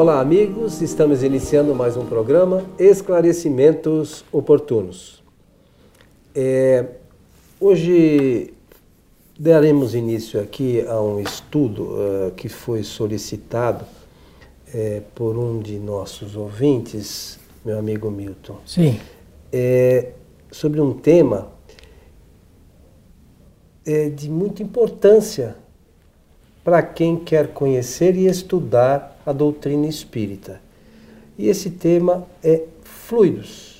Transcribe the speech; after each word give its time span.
Olá, 0.00 0.18
amigos. 0.18 0.80
Estamos 0.80 1.22
iniciando 1.22 1.74
mais 1.74 1.94
um 1.94 2.06
programa 2.06 2.64
Esclarecimentos 2.78 4.24
Oportunos. 4.32 5.22
É, 6.34 6.86
hoje 7.60 8.54
daremos 9.38 9.94
início 9.94 10.40
aqui 10.40 10.80
a 10.88 10.98
um 11.02 11.20
estudo 11.20 11.82
uh, 11.82 12.30
que 12.34 12.48
foi 12.48 12.82
solicitado 12.82 13.84
é, 14.72 15.02
por 15.14 15.36
um 15.36 15.60
de 15.60 15.78
nossos 15.78 16.34
ouvintes, 16.34 17.38
meu 17.62 17.78
amigo 17.78 18.10
Milton. 18.10 18.56
Sim. 18.64 18.98
É, 19.52 20.12
sobre 20.50 20.80
um 20.80 20.94
tema 20.94 21.52
é, 23.84 24.08
de 24.08 24.30
muita 24.30 24.62
importância 24.62 25.56
para 26.64 26.82
quem 26.82 27.16
quer 27.18 27.48
conhecer 27.48 28.16
e 28.16 28.26
estudar 28.26 29.19
a 29.30 29.32
doutrina 29.32 29.86
espírita. 29.86 30.60
E 31.38 31.48
esse 31.48 31.70
tema 31.70 32.26
é 32.42 32.64
fluidos. 32.82 33.70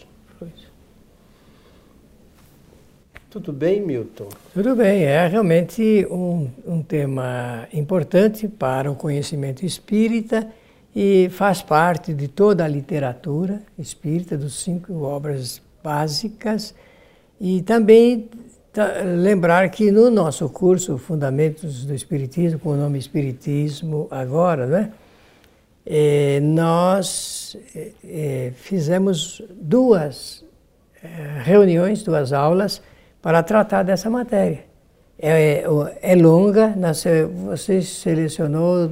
Tudo 3.30 3.52
bem, 3.52 3.80
Milton? 3.80 4.28
Tudo 4.52 4.74
bem, 4.74 5.04
é 5.04 5.24
realmente 5.28 6.04
um, 6.10 6.48
um 6.66 6.82
tema 6.82 7.68
importante 7.73 8.48
para 8.48 8.90
o 8.90 8.96
conhecimento 8.96 9.64
espírita 9.64 10.48
e 10.96 11.28
faz 11.30 11.62
parte 11.62 12.12
de 12.12 12.26
toda 12.26 12.64
a 12.64 12.68
literatura 12.68 13.62
espírita, 13.78 14.37
dos 14.37 14.60
cinco 14.60 15.02
obras 15.02 15.62
básicas, 15.80 16.74
e 17.40 17.62
também 17.62 18.28
lembrar 19.16 19.68
que 19.70 19.92
no 19.92 20.10
nosso 20.10 20.48
curso 20.48 20.98
Fundamentos 20.98 21.84
do 21.84 21.95
Espiritismo, 21.95 22.59
com 22.59 22.71
o 22.71 22.76
nome 22.76 22.98
Espiritismo 22.98 24.09
agora, 24.10 24.66
né? 24.66 24.93
É, 25.93 26.38
nós 26.38 27.57
é, 28.05 28.52
fizemos 28.55 29.43
duas 29.60 30.45
reuniões, 31.43 32.05
duas 32.05 32.33
aulas 32.33 32.80
para 33.21 33.43
tratar 33.43 33.83
dessa 33.83 34.09
matéria. 34.09 34.71
É, 35.23 35.65
é, 36.01 36.15
longa, 36.15 36.74
você 37.45 37.83
selecionou, 37.83 38.88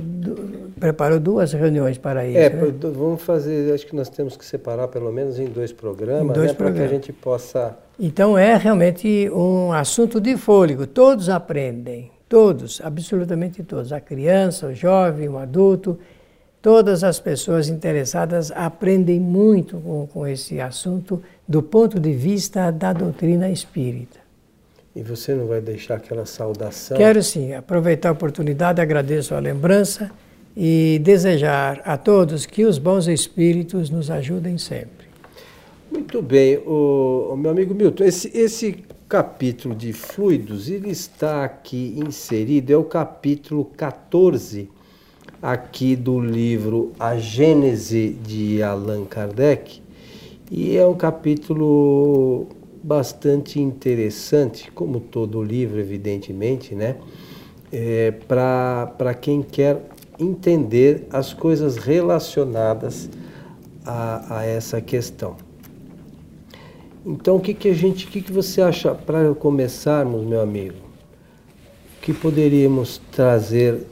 preparou 0.79 1.21
duas 1.21 1.53
reuniões 1.53 1.97
para 1.97 2.27
isso. 2.27 2.37
É, 2.37 2.51
né? 2.51 2.75
vamos 2.83 3.23
fazer, 3.23 3.73
acho 3.73 3.87
que 3.87 3.95
nós 3.97 4.11
temos 4.11 4.37
que 4.37 4.45
separar 4.45 4.89
pelo 4.89 5.11
menos 5.11 5.39
em 5.39 5.47
dois 5.47 5.73
programas, 5.73 6.37
né, 6.37 6.53
para 6.53 6.73
que 6.73 6.81
a 6.81 6.89
gente 6.89 7.13
possa. 7.15 7.79
Então 7.99 8.37
é 8.37 8.57
realmente 8.57 9.31
um 9.31 9.73
assunto 9.73 10.21
de 10.21 10.37
fôlego, 10.37 10.87
todos 10.87 11.31
aprendem, 11.31 12.11
todos, 12.29 12.81
absolutamente 12.85 13.63
todos, 13.63 13.91
a 13.91 14.01
criança, 14.01 14.67
o 14.67 14.75
jovem, 14.75 15.29
o 15.31 15.39
adulto, 15.39 15.99
todas 16.61 17.05
as 17.05 17.21
pessoas 17.21 17.69
interessadas 17.69 18.51
aprendem 18.51 19.21
muito 19.21 19.79
com, 19.79 20.07
com 20.07 20.27
esse 20.27 20.61
assunto 20.61 21.23
do 21.47 21.63
ponto 21.63 21.99
de 21.99 22.13
vista 22.13 22.71
da 22.71 22.93
doutrina 22.93 23.49
espírita. 23.51 24.19
E 24.95 25.03
você 25.03 25.35
não 25.35 25.47
vai 25.47 25.61
deixar 25.61 25.95
aquela 25.95 26.27
saudação? 26.27 26.97
Quero 26.97 27.23
sim, 27.23 27.55
aproveitar 27.55 28.09
a 28.09 28.13
oportunidade, 28.13 28.81
agradeço 28.81 29.35
a 29.35 29.39
lembrança 29.39 30.11
e 30.57 31.01
desejar 31.05 31.81
a 31.85 31.97
todos 31.97 32.45
que 32.45 32.65
os 32.65 32.79
bons 32.79 33.07
espíritos 33.07 33.91
nos 33.91 34.11
ajudem 34.11 34.59
sempre. 34.59 35.07
Muito 35.91 36.21
bem, 36.21 36.59
o, 36.59 37.31
o 37.33 37.37
meu 37.37 37.51
amigo 37.51 37.75
Milton, 37.75 38.05
esse, 38.05 38.37
esse 38.37 38.85
capítulo 39.09 39.75
de 39.75 39.93
fluidos, 39.93 40.69
ele 40.69 40.91
está 40.91 41.45
aqui 41.45 41.95
inserido, 41.97 42.73
é 42.73 42.77
o 42.77 42.85
capítulo 42.85 43.65
14 43.77 44.69
aqui 45.43 45.95
do 45.95 46.21
livro 46.21 46.93
A 46.99 47.17
Gênese 47.17 48.11
de 48.11 48.63
Allan 48.63 49.05
Kardec, 49.05 49.81
e 50.51 50.77
é 50.77 50.87
um 50.87 50.95
capítulo 50.95 52.47
bastante 52.83 53.61
interessante, 53.61 54.71
como 54.73 55.01
todo 55.01 55.43
livro, 55.43 55.79
evidentemente, 55.79 56.75
né? 56.75 56.97
É, 57.71 58.11
para 58.11 59.15
quem 59.15 59.43
quer 59.43 59.83
entender 60.19 61.07
as 61.11 61.35
coisas 61.35 61.77
relacionadas 61.77 63.11
a, 63.85 64.39
a 64.39 64.45
essa 64.45 64.81
questão. 64.81 65.37
Então, 67.05 67.37
o 67.37 67.41
que, 67.41 67.55
que 67.55 67.69
a 67.69 67.75
gente, 67.75 68.07
o 68.07 68.09
que, 68.09 68.21
que 68.21 68.33
você 68.33 68.61
acha 68.61 68.95
para 68.95 69.35
começarmos, 69.35 70.27
meu 70.27 70.41
amigo? 70.41 70.77
Que 72.03 72.13
poderíamos 72.13 73.01
trazer 73.13 73.87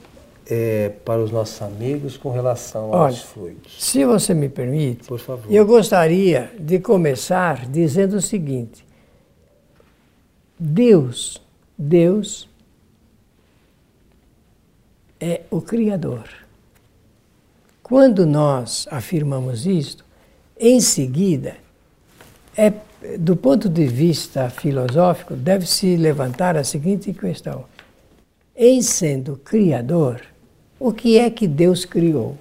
é, 0.49 0.91
para 1.05 1.21
os 1.21 1.31
nossos 1.31 1.61
amigos 1.61 2.17
com 2.17 2.31
relação 2.31 2.91
Olha, 2.91 3.09
aos 3.09 3.23
fluidos? 3.23 3.77
Se 3.83 4.05
você 4.05 4.33
me 4.33 4.49
permite, 4.49 5.07
Por 5.07 5.19
favor. 5.19 5.53
eu 5.53 5.67
gostaria 5.67 6.53
de 6.59 6.79
começar 6.79 7.67
dizendo 7.67 8.17
o 8.17 8.21
seguinte: 8.21 8.87
Deus, 10.59 11.43
Deus 11.77 12.49
é 15.21 15.43
o 15.51 15.61
Criador. 15.61 16.29
Quando 17.83 18.27
nós 18.27 18.87
afirmamos 18.91 19.67
isto, 19.67 20.05
em 20.59 20.81
seguida, 20.81 21.57
é, 22.57 22.73
do 23.19 23.37
ponto 23.37 23.69
de 23.69 23.87
vista 23.87 24.49
filosófico, 24.49 25.35
deve-se 25.35 25.97
levantar 25.97 26.57
a 26.57 26.65
seguinte 26.65 27.13
questão: 27.13 27.65
em 28.57 28.81
sendo 28.81 29.37
Criador, 29.37 30.23
o 30.79 30.93
que 30.93 31.19
é 31.19 31.31
que 31.31 31.47
Deus 31.47 31.85
criou? 31.85 32.37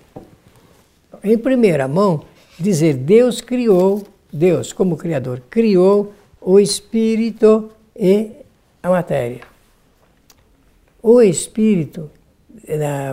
Em 1.23 1.37
primeira 1.37 1.87
mão, 1.87 2.23
dizer 2.59 2.95
Deus 2.95 3.41
criou, 3.41 4.03
Deus 4.31 4.73
como 4.73 4.97
Criador 4.97 5.41
criou 5.49 6.13
o 6.41 6.59
Espírito 6.59 7.71
e 7.95 8.31
a 8.83 8.89
matéria. 8.89 9.41
O 11.01 11.21
Espírito, 11.21 12.09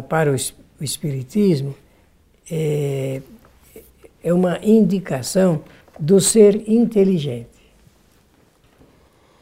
para 0.09 0.31
o 0.31 0.85
Espiritismo, 0.85 1.75
é, 2.51 3.23
é 4.23 4.33
uma 4.33 4.59
indicação 4.63 5.63
do 5.99 6.21
ser 6.21 6.69
inteligente. 6.69 7.49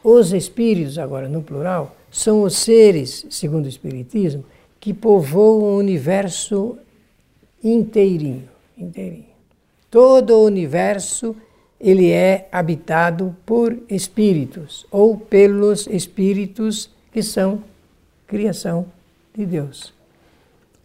Os 0.02 0.32
espíritos, 0.32 0.98
agora 0.98 1.28
no 1.28 1.42
plural, 1.42 1.96
são 2.10 2.42
os 2.42 2.56
seres, 2.56 3.26
segundo 3.30 3.66
o 3.66 3.69
Espiritismo, 3.69 4.44
que 4.80 4.94
povoam 4.94 5.74
o 5.74 5.76
universo 5.76 6.78
inteirinho, 7.62 8.48
inteirinho. 8.76 9.26
Todo 9.91 10.34
o 10.34 10.46
universo 10.46 11.36
ele 11.78 12.10
é 12.10 12.48
habitado 12.50 13.36
por 13.44 13.76
espíritos 13.88 14.86
ou 14.90 15.16
pelos 15.16 15.86
espíritos 15.86 16.90
que 17.12 17.22
são 17.22 17.62
criação 18.26 18.86
de 19.34 19.44
Deus. 19.44 19.92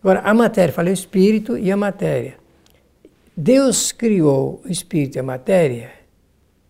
Agora, 0.01 0.21
a 0.21 0.33
matéria, 0.33 0.73
falei 0.73 0.93
o 0.93 0.93
espírito 0.93 1.57
e 1.57 1.71
a 1.71 1.77
matéria. 1.77 2.35
Deus 3.35 3.91
criou 3.91 4.61
o 4.63 4.71
espírito 4.71 5.17
e 5.17 5.19
a 5.19 5.23
matéria, 5.23 5.91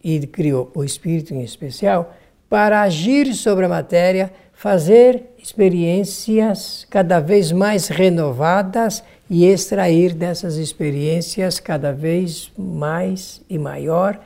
e 0.04 0.26
criou 0.26 0.72
o 0.74 0.84
espírito 0.84 1.34
em 1.34 1.44
especial, 1.44 2.16
para 2.50 2.82
agir 2.82 3.34
sobre 3.34 3.66
a 3.66 3.70
matéria 3.70 4.32
fazer 4.66 5.26
experiências 5.38 6.88
cada 6.90 7.20
vez 7.20 7.52
mais 7.52 7.88
renovadas 7.88 9.04
e 9.30 9.46
extrair 9.46 10.12
dessas 10.12 10.56
experiências 10.56 11.60
cada 11.60 11.94
vez 11.94 12.52
mais 12.58 13.44
e 13.48 13.60
maior 13.60 14.20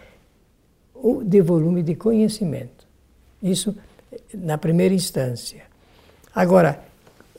de 1.25 1.41
volume 1.41 1.83
de 1.83 1.94
conhecimento. 1.94 2.88
Isso 3.44 3.75
na 4.33 4.57
primeira 4.57 4.94
instância. 4.94 5.63
Agora, 6.33 6.80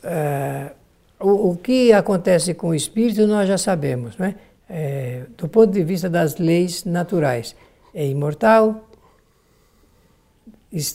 uh, 0.03 1.27
o, 1.27 1.49
o, 1.49 1.57
que 1.57 1.91
acontece 1.91 2.53
com 2.53 2.67
o 2.67 2.75
espírito 2.75 3.25
nós 3.25 3.47
já 3.47 3.57
sabemos, 3.57 4.15
né? 4.15 4.35
É, 4.69 5.23
do 5.35 5.47
ponto 5.47 5.73
de 5.73 5.83
vista 5.83 6.07
das 6.07 6.37
leis 6.37 6.85
naturais. 6.85 7.55
É 7.95 8.05
imortal, 8.05 8.87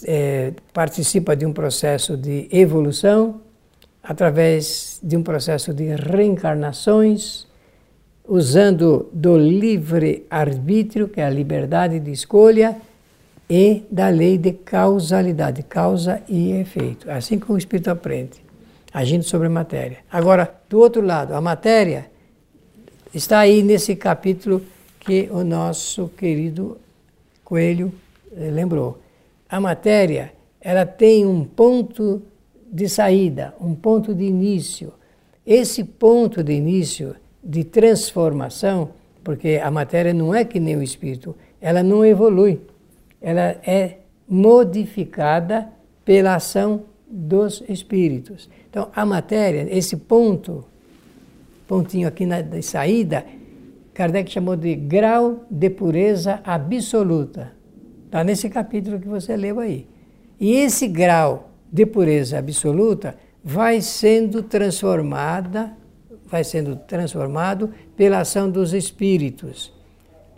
é, 0.06 0.52
participa 0.73 1.37
de 1.37 1.44
um 1.44 1.52
processo 1.52 2.17
de 2.17 2.49
evolução 2.50 3.40
através 4.02 5.00
de 5.02 5.17
um 5.17 5.23
processo 5.23 5.75
de 5.75 5.84
reencarnações, 5.96 7.46
usando 8.25 9.08
do 9.12 9.37
livre 9.37 10.25
arbítrio, 10.31 11.08
que 11.08 11.20
é 11.20 11.25
a 11.25 11.31
liberdade 11.31 11.99
de 11.99 12.12
escolha, 12.12 12.76
e 13.50 13.84
da 13.90 14.08
lei 14.08 14.38
de 14.38 14.52
causalidade, 14.52 15.62
causa 15.62 16.22
e 16.29 16.52
efeito. 16.52 17.11
Assim 17.11 17.38
como 17.38 17.55
o 17.55 17.58
espírito 17.58 17.90
aprende, 17.90 18.43
agindo 18.93 19.25
sobre 19.25 19.49
a 19.49 19.50
matéria. 19.50 19.99
Agora, 20.11 20.52
do 20.69 20.79
outro 20.79 21.02
lado, 21.05 21.34
a 21.34 21.40
matéria 21.40 22.06
está 23.14 23.40
aí 23.40 23.62
nesse 23.62 23.94
capítulo 23.94 24.62
que 25.00 25.29
o 25.31 25.44
nosso 25.44 26.08
querido 26.17 26.79
Coelho 27.44 27.93
eh, 28.37 28.50
lembrou 28.50 28.99
a 29.48 29.60
matéria 29.60 30.32
ela 30.60 30.84
tem 30.84 31.25
um 31.25 31.44
ponto 31.44 32.22
de 32.72 32.88
saída, 32.88 33.54
um 33.60 33.75
ponto 33.75 34.14
de 34.14 34.25
início. 34.25 34.93
Esse 35.46 35.84
ponto 35.84 36.43
de 36.43 36.52
início 36.52 37.14
de 37.43 37.62
transformação, 37.62 38.90
porque 39.22 39.60
a 39.62 39.70
matéria 39.70 40.12
não 40.12 40.34
é 40.34 40.44
que 40.44 40.58
nem 40.58 40.76
o 40.76 40.82
espírito, 40.82 41.37
ela 41.60 41.82
não 41.82 42.04
evolui, 42.04 42.60
ela 43.20 43.56
é 43.64 43.98
modificada 44.28 45.69
pela 46.04 46.34
ação 46.34 46.82
dos 47.08 47.62
espíritos. 47.69 48.50
Então, 48.69 48.90
a 48.94 49.06
matéria, 49.06 49.66
esse 49.70 49.96
ponto, 49.96 50.64
pontinho 51.69 52.08
aqui 52.08 52.26
na 52.26 52.43
de 52.43 52.60
saída, 52.62 53.25
Kardec 53.94 54.31
chamou 54.31 54.56
de 54.56 54.75
grau 54.75 55.44
de 55.50 55.70
pureza 55.70 56.40
absoluta. 56.44 57.52
Está 58.06 58.23
nesse 58.23 58.49
capítulo 58.49 59.00
que 59.00 59.08
você 59.08 59.37
leu 59.37 59.58
aí. 59.58 59.87
E 60.38 60.53
esse 60.53 60.87
grau 60.87 61.50
de 61.70 61.85
pureza 61.85 62.38
absoluta 62.38 63.17
vai 63.43 63.81
sendo 63.81 64.43
transformada, 64.43 65.73
vai 66.25 66.44
sendo 66.44 66.76
transformado 66.76 67.70
pela 67.97 68.20
ação 68.20 68.49
dos 68.49 68.73
espíritos. 68.73 69.73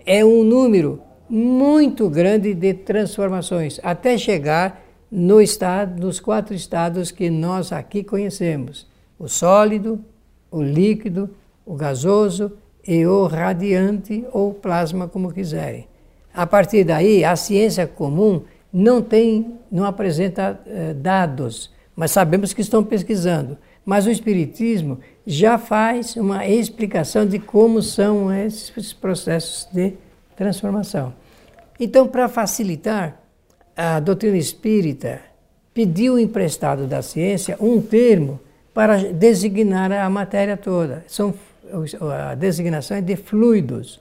É 0.07 0.25
um 0.25 0.43
número 0.43 1.03
muito 1.29 2.09
grande 2.09 2.55
de 2.55 2.73
transformações, 2.73 3.79
até 3.83 4.17
chegar 4.17 4.83
no 5.11 5.41
estado, 5.41 6.01
nos 6.01 6.21
quatro 6.21 6.55
estados 6.55 7.11
que 7.11 7.29
nós 7.29 7.71
aqui 7.71 8.03
conhecemos: 8.03 8.87
o 9.19 9.29
sólido, 9.29 10.03
o 10.51 10.63
líquido, 10.63 11.29
o 11.67 11.75
gasoso 11.75 12.53
e 12.87 13.07
o 13.07 13.27
radiante 13.27 14.25
ou 14.33 14.55
plasma, 14.55 15.07
como 15.07 15.33
quiserem. 15.33 15.87
A 16.39 16.47
partir 16.47 16.85
daí, 16.85 17.25
a 17.25 17.35
ciência 17.35 17.85
comum 17.85 18.43
não 18.73 19.03
tem, 19.03 19.59
não 19.73 19.85
apresenta 19.85 20.61
eh, 20.69 20.95
dados, 20.95 21.69
mas 21.97 22.13
sabemos 22.13 22.53
que 22.53 22.61
estão 22.61 22.85
pesquisando. 22.85 23.59
Mas 23.85 24.07
o 24.07 24.11
Espiritismo 24.11 25.01
já 25.27 25.59
faz 25.59 26.15
uma 26.15 26.47
explicação 26.47 27.27
de 27.27 27.41
como 27.41 27.83
são 27.83 28.33
esses 28.33 28.93
processos 28.93 29.67
de 29.73 29.95
transformação. 30.37 31.13
Então, 31.81 32.07
para 32.07 32.29
facilitar, 32.29 33.21
a 33.77 33.99
doutrina 33.99 34.37
espírita 34.37 35.21
pediu 35.75 36.21
emprestado 36.21 36.87
da 36.87 37.03
ciência 37.03 37.57
um 37.59 37.81
termo 37.81 38.39
para 38.73 39.13
designar 39.13 39.91
a 39.91 40.09
matéria 40.09 40.57
toda. 40.57 41.05
São, 41.09 41.35
a 42.31 42.37
designação 42.37 42.97
é 42.97 43.01
de 43.01 43.17
fluidos. 43.17 44.01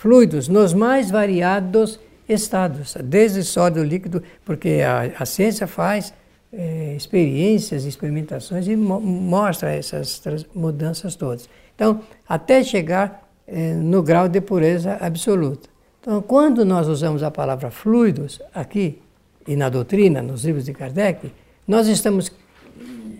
Fluidos 0.00 0.48
nos 0.48 0.72
mais 0.72 1.10
variados 1.10 2.00
estados, 2.26 2.96
desde 3.04 3.42
sólido, 3.42 3.84
líquido, 3.84 4.22
porque 4.46 4.80
a, 4.80 5.22
a 5.22 5.26
ciência 5.26 5.66
faz 5.66 6.14
é, 6.50 6.94
experiências, 6.96 7.84
experimentações 7.84 8.66
e 8.66 8.74
mo 8.76 8.98
mostra 8.98 9.74
essas 9.74 10.22
mudanças 10.54 11.16
todas. 11.16 11.50
Então, 11.74 12.00
até 12.26 12.64
chegar 12.64 13.30
é, 13.46 13.74
no 13.74 14.02
grau 14.02 14.26
de 14.26 14.40
pureza 14.40 14.96
absoluta. 14.98 15.68
Então, 16.00 16.22
quando 16.22 16.64
nós 16.64 16.88
usamos 16.88 17.22
a 17.22 17.30
palavra 17.30 17.70
fluidos 17.70 18.40
aqui 18.54 19.02
e 19.46 19.54
na 19.54 19.68
doutrina, 19.68 20.22
nos 20.22 20.46
livros 20.46 20.64
de 20.64 20.72
Kardec, 20.72 21.30
nós 21.68 21.88
estamos 21.88 22.32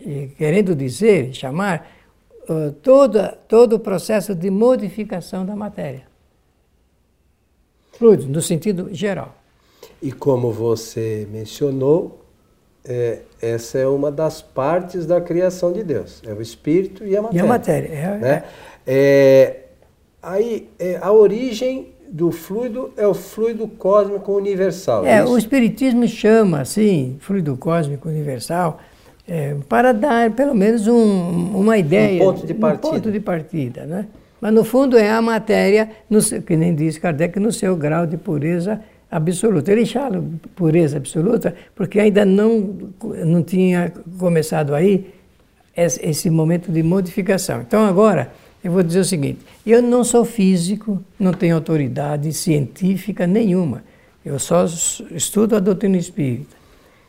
eh, 0.07 0.29
querendo 0.39 0.75
dizer, 0.75 1.35
chamar, 1.35 1.87
uh, 2.49 2.73
todo, 2.73 3.19
todo 3.47 3.75
o 3.75 3.79
processo 3.79 4.35
de 4.35 4.49
modificação 4.49 5.45
da 5.45 5.55
matéria. 5.55 6.09
Fluidos, 8.01 8.25
no 8.25 8.41
sentido 8.41 8.89
geral. 8.93 9.37
E 10.01 10.11
como 10.11 10.51
você 10.51 11.29
mencionou, 11.31 12.25
é, 12.83 13.19
essa 13.43 13.77
é 13.77 13.87
uma 13.87 14.11
das 14.11 14.41
partes 14.41 15.05
da 15.05 15.21
criação 15.21 15.71
de 15.71 15.85
Deus. 15.85 16.23
É 16.27 16.33
o 16.33 16.41
espírito 16.41 17.05
e 17.05 17.15
a 17.15 17.21
matéria. 17.21 17.39
E 17.39 17.45
a 17.45 17.47
matéria. 17.47 17.89
É, 17.89 18.19
né? 18.19 18.45
é, 18.87 19.57
aí, 20.23 20.67
é, 20.79 20.99
a 21.03 21.13
origem 21.13 21.89
do 22.09 22.33
fluido 22.33 22.91
é 22.97 23.07
o 23.07 23.13
fluido 23.13 23.69
cósmico 23.69 24.33
universal. 24.33 25.05
É, 25.05 25.19
é 25.19 25.25
o 25.27 25.37
Espiritismo 25.37 26.09
chama 26.09 26.63
assim, 26.63 27.19
fluido 27.21 27.55
cósmico 27.59 28.09
universal, 28.09 28.81
é, 29.29 29.55
para 29.69 29.93
dar 29.93 30.31
pelo 30.31 30.55
menos 30.55 30.87
um, 30.89 31.55
uma 31.55 31.77
ideia. 31.77 32.23
Um 32.23 32.33
ponto 32.33 32.47
de 32.47 32.55
partida. 32.55 32.89
Um 32.89 32.91
ponto 32.93 33.13
de 33.13 33.21
partida, 33.21 33.85
né? 33.85 34.07
Mas 34.41 34.55
no 34.55 34.65
fundo 34.65 34.97
é 34.97 35.11
a 35.11 35.21
matéria, 35.21 35.91
no, 36.09 36.21
que 36.43 36.57
nem 36.57 36.75
diz 36.75 36.97
Kardec, 36.99 37.39
no 37.39 37.53
seu 37.53 37.77
grau 37.77 38.07
de 38.07 38.17
pureza 38.17 38.81
absoluta. 39.11 39.73
Ele 39.73 39.85
chama 39.85 40.25
pureza 40.55 40.97
absoluta 40.97 41.55
porque 41.75 42.01
ainda 42.01 42.25
não, 42.25 42.91
não 43.25 43.43
tinha 43.43 43.93
começado 44.19 44.75
aí 44.75 45.13
esse, 45.77 46.31
momento 46.31 46.71
de 46.71 46.83
modificação. 46.83 47.61
Então 47.61 47.85
agora 47.85 48.31
eu 48.63 48.73
vou 48.73 48.83
dizer 48.83 49.01
o 49.01 49.05
seguinte: 49.05 49.41
eu 49.67 49.83
não 49.83 50.05
sou 50.05 50.25
físico, 50.25 51.03
não 51.19 51.33
tenho 51.33 51.55
autoridade 51.55 52.33
científica 52.33 53.27
nenhuma. 53.27 53.83
Eu 54.25 54.39
só 54.39 54.65
estudo 55.11 55.57
a 55.57 55.61
doutrina 55.61 55.97
espírita. 55.97 56.57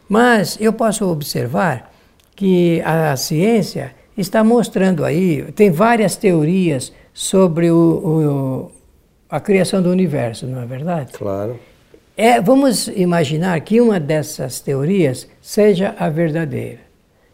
Mas 0.08 0.58
eu 0.60 0.74
posso 0.74 1.06
observar 1.06 1.92
que 2.36 2.82
a 2.84 3.16
ciência 3.16 3.94
está 4.18 4.44
mostrando 4.44 5.06
aí, 5.06 5.44
tem 5.54 5.72
várias 5.72 6.16
teorias 6.16 6.92
sobre 7.14 7.70
o, 7.72 7.76
o, 7.76 8.72
a 9.30 9.40
criação 9.40 9.82
do 9.82 9.90
universo, 9.90 10.48
não 10.48 10.62
é 10.62 10.66
verdade? 10.66 11.14
Claro. 11.14 11.60
É, 12.16 12.42
vamos 12.42 12.88
imaginar 12.88 13.60
que 13.62 13.80
uma 13.82 14.00
dessas 14.00 14.60
teorias 14.60 15.28
seja 15.42 15.96
a 15.98 16.10
verdadeira. 16.10 16.80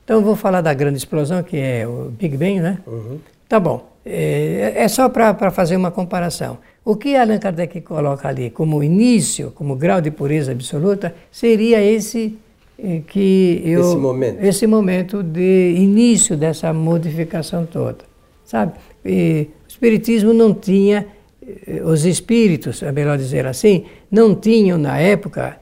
Então, 0.04 0.22
vou 0.22 0.36
falar 0.36 0.62
da 0.62 0.74
grande 0.74 0.98
explosão, 0.98 1.44
que 1.44 1.58
é 1.58 1.86
o 1.86 2.10
Big 2.10 2.38
Bang, 2.38 2.62
né? 2.62 2.78
Uhum. 2.88 3.20
Tá 3.50 3.60
bom. 3.60 3.90
É, 4.06 4.74
é 4.78 4.88
só 4.88 5.10
para 5.10 5.52
fazer 5.52 5.76
uma 5.76 5.92
comparação. 5.92 6.60
O 6.86 6.96
que 6.96 7.18
Allan 7.18 7.38
Kardec 7.38 7.82
coloca 7.82 8.30
ali 8.30 8.50
como 8.50 8.82
início, 8.82 9.52
como 9.52 9.76
grau 9.76 10.00
de 10.00 10.10
pureza 10.10 10.54
absoluta, 10.54 11.14
seria 11.30 11.82
esse 11.84 12.38
eh, 12.80 13.02
que 13.06 13.62
eu, 13.66 13.82
esse 13.82 13.98
momento, 13.98 14.42
esse 14.42 14.68
momento 14.68 15.22
de 15.22 15.74
início 15.76 16.38
dessa 16.38 16.72
modificação 16.72 17.66
toda, 17.66 17.98
sabe? 18.46 18.72
E 19.04 19.50
espiritismo 19.78 20.34
não 20.34 20.54
tinha 20.56 21.08
eh, 21.42 21.82
os 21.84 22.04
espíritos, 22.04 22.82
é 22.82 22.92
melhor 22.92 23.16
dizer 23.16 23.46
assim, 23.46 23.86
não 24.10 24.34
tinham 24.34 24.78
na 24.78 24.98
época, 25.00 25.58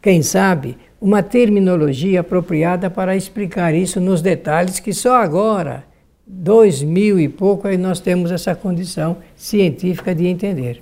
quem 0.00 0.22
sabe, 0.22 0.78
uma 1.00 1.20
terminologia 1.20 2.20
apropriada 2.20 2.88
para 2.88 3.16
explicar 3.16 3.74
isso 3.74 4.00
nos 4.00 4.22
detalhes 4.22 4.78
que 4.78 4.92
só 4.92 5.16
agora 5.16 5.84
dois 6.24 6.80
mil 6.80 7.18
e 7.18 7.28
pouco, 7.28 7.66
aí 7.66 7.76
nós 7.76 7.98
temos 7.98 8.30
essa 8.30 8.54
condição 8.54 9.16
científica 9.34 10.14
de 10.14 10.26
entender. 10.26 10.80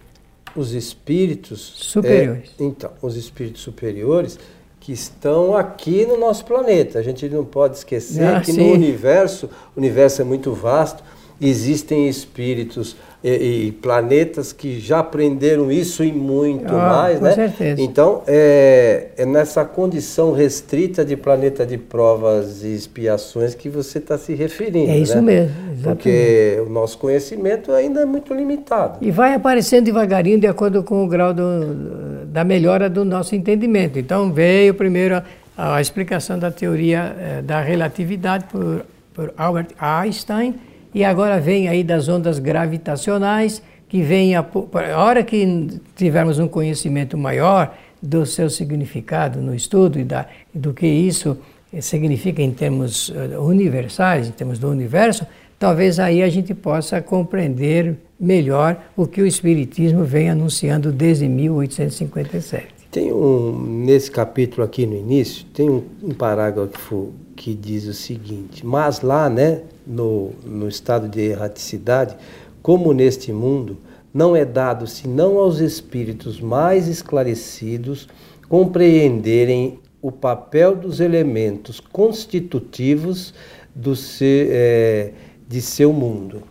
Os 0.55 0.73
espíritos 0.73 1.61
superiores. 1.61 2.51
É, 2.61 2.65
então, 2.65 2.91
os 3.03 3.17
espíritos 3.17 3.63
superiores 3.63 4.39
que 4.79 4.93
estão 4.93 5.57
aqui 5.57 6.05
no 6.05 6.19
nosso 6.19 6.45
planeta. 6.45 6.99
A 6.99 7.03
gente 7.03 7.27
não 7.31 7.45
pode 7.45 7.79
esquecer 7.79 8.27
ah, 8.27 8.41
que 8.41 8.53
sim. 8.53 8.61
no 8.61 8.75
universo, 8.75 9.49
o 9.75 9.81
universo 9.81 10.21
é 10.21 10.25
muito 10.25 10.53
vasto, 10.53 11.03
existem 11.41 12.09
espíritos 12.09 12.97
e, 13.25 13.69
e, 13.69 13.73
planetas 13.73 14.53
que 14.53 14.79
já 14.79 14.99
aprenderam 14.99 15.73
isso 15.73 16.05
e 16.05 16.13
muito 16.13 16.69
ah, 16.77 16.89
mais, 16.91 17.19
com 17.19 17.25
né? 17.25 17.33
Certeza. 17.33 17.81
Então, 17.81 18.23
é, 18.27 19.09
é, 19.17 19.25
nessa 19.25 19.65
condição 19.65 20.33
restrita 20.33 21.03
de 21.03 21.17
planeta 21.17 21.65
de 21.65 21.79
provas 21.79 22.63
e 22.63 22.75
expiações 22.75 23.55
que 23.55 23.71
você 23.71 23.97
está 23.97 24.19
se 24.19 24.35
referindo. 24.35 24.91
É 24.91 24.99
isso 24.99 25.17
né? 25.17 25.23
mesmo, 25.23 25.57
exatamente. 25.73 25.85
Porque 25.85 26.63
o 26.67 26.71
nosso 26.71 26.99
conhecimento 26.99 27.73
ainda 27.73 28.03
é 28.03 28.05
muito 28.05 28.35
limitado. 28.35 28.99
E 29.01 29.11
vai 29.11 29.33
aparecendo 29.33 29.87
devagarinho 29.87 30.39
de 30.39 30.47
acordo 30.47 30.83
com 30.83 31.03
o 31.03 31.09
grau 31.09 31.33
do, 31.33 32.27
da 32.27 32.45
melhora 32.45 32.91
do 32.91 33.07
nosso 33.07 33.35
entendimento. 33.35 33.99
Então, 33.99 34.31
veio 34.35 34.75
primeiro 34.75 35.23
a, 35.57 35.77
a 35.77 35.81
explicação 35.81 36.39
da 36.39 36.51
teoria 36.51 37.17
eh, 37.19 37.43
da 37.43 37.63
relatividade 37.63 38.45
por, 38.53 38.85
por 39.15 39.33
Albert 39.39 39.69
Einstein 39.81 40.55
e 40.95 41.05
agora 41.05 41.41
vem 41.41 41.69
aí 41.69 41.83
das 41.83 42.09
ondas 42.09 42.39
gravitacionais, 42.39 43.61
que 43.89 44.01
vem 44.01 44.37
a, 44.37 44.41
a 44.41 45.03
hora 45.03 45.23
que 45.23 45.81
tivermos 45.97 46.39
um 46.39 46.49
conhecimento 46.49 47.19
maior 47.19 47.77
do 48.01 48.25
seu 48.25 48.49
significado 48.49 49.41
no 49.41 49.55
estudo 49.55 49.99
e 49.99 50.05
da, 50.05 50.27
do 50.55 50.73
que 50.73 50.87
isso 50.87 51.37
significa 51.81 52.43
em 52.43 52.53
termos 52.53 53.13
eh, 53.15 53.39
universais, 53.39 54.29
em 54.29 54.31
termos 54.31 54.59
do 54.59 54.69
universo, 54.69 55.27
talvez 55.59 55.99
aí 55.99 56.23
a 56.23 56.29
gente 56.29 56.55
possa 56.55 57.01
compreender 57.01 57.97
melhor 58.19 58.81
o 58.97 59.07
que 59.07 59.21
o 59.21 59.27
Espiritismo 59.27 60.05
vem 60.05 60.31
anunciando 60.31 60.93
desde 60.93 61.29
1857. 61.29 62.67
Tem 62.91 63.13
um, 63.13 63.59
nesse 63.85 64.11
capítulo 64.11 64.65
aqui 64.65 64.87
no 64.87 64.95
início, 64.95 65.45
tem 65.53 65.69
um, 65.69 65.83
um 66.03 66.11
parágrafo 66.11 67.13
que 67.35 67.55
diz 67.55 67.87
o 67.87 67.95
seguinte, 67.95 68.65
mas 68.65 69.01
lá, 69.01 69.29
né, 69.29 69.63
no, 69.87 70.33
no 70.45 70.69
estado 70.69 71.09
de 71.09 71.21
erraticidade, 71.21 72.17
como 72.63 72.93
neste 72.93 73.33
mundo, 73.33 73.79
não 74.13 74.35
é 74.35 74.45
dado 74.45 74.87
senão 74.87 75.39
aos 75.39 75.59
espíritos 75.59 76.41
mais 76.41 76.87
esclarecidos 76.89 78.09
compreenderem 78.49 79.81
o 80.01 80.13
papel 80.13 80.77
dos 80.77 81.01
elementos 81.01 81.81
constitutivos 81.81 83.35
do 83.75 83.97
ser, 83.97 84.49
é, 84.51 85.13
de 85.49 85.61
seu 85.61 85.93
mundo. 85.93 86.43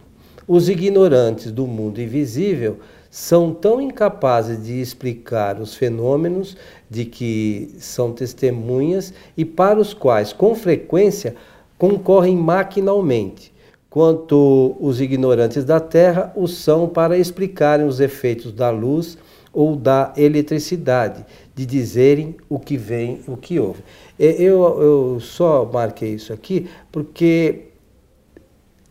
os 0.47 0.67
ignorantes 0.67 1.51
do 1.51 1.65
mundo 1.65 2.01
invisível 2.01 2.79
são 3.09 3.53
tão 3.53 3.79
incapazes 3.79 4.65
de 4.65 4.81
explicar 4.81 5.61
os 5.61 5.75
fenômenos 5.75 6.57
de 6.89 7.05
que 7.05 7.75
são 7.77 8.11
testemunhas 8.11 9.13
e 9.37 9.45
para 9.45 9.79
os 9.79 9.93
quais, 9.93 10.33
com 10.33 10.55
frequência, 10.55 11.35
concorrem 11.83 12.37
maquinalmente, 12.37 13.53
quanto 13.89 14.73
os 14.79 15.01
ignorantes 15.01 15.65
da 15.65 15.81
Terra 15.81 16.31
o 16.33 16.47
são 16.47 16.87
para 16.87 17.17
explicarem 17.17 17.85
os 17.85 17.99
efeitos 17.99 18.53
da 18.53 18.69
luz 18.69 19.17
ou 19.51 19.75
da 19.75 20.13
eletricidade, 20.15 21.25
de 21.53 21.65
dizerem 21.65 22.37
o 22.47 22.57
que 22.57 22.77
vem, 22.77 23.19
o 23.27 23.35
que 23.35 23.59
houve. 23.59 23.83
Eu, 24.17 24.81
eu 24.81 25.19
só 25.19 25.69
marquei 25.73 26.13
isso 26.13 26.31
aqui 26.31 26.69
porque 26.89 27.65